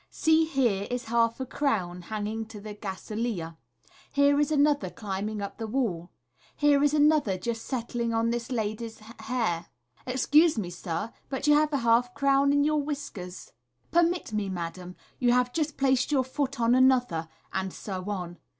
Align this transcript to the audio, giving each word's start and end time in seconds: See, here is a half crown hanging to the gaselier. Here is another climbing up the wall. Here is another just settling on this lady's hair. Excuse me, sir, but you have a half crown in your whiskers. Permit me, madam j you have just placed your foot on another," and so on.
See, 0.09 0.45
here 0.45 0.87
is 0.89 1.03
a 1.05 1.09
half 1.11 1.39
crown 1.49 2.01
hanging 2.01 2.47
to 2.47 2.59
the 2.59 2.73
gaselier. 2.73 3.55
Here 4.11 4.39
is 4.39 4.51
another 4.51 4.89
climbing 4.89 5.43
up 5.43 5.59
the 5.59 5.67
wall. 5.67 6.09
Here 6.55 6.81
is 6.83 6.95
another 6.95 7.37
just 7.37 7.65
settling 7.67 8.11
on 8.11 8.31
this 8.31 8.51
lady's 8.51 8.97
hair. 9.19 9.67
Excuse 10.07 10.57
me, 10.57 10.71
sir, 10.71 11.13
but 11.29 11.45
you 11.45 11.53
have 11.53 11.71
a 11.71 11.77
half 11.85 12.15
crown 12.15 12.51
in 12.51 12.63
your 12.63 12.81
whiskers. 12.81 13.51
Permit 13.91 14.33
me, 14.33 14.49
madam 14.49 14.93
j 15.19 15.27
you 15.27 15.33
have 15.33 15.53
just 15.53 15.77
placed 15.77 16.11
your 16.11 16.23
foot 16.23 16.59
on 16.59 16.73
another," 16.73 17.29
and 17.53 17.71
so 17.71 18.09
on. 18.09 18.39